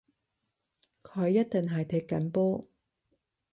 [1.03, 2.67] 佢一定係踢緊波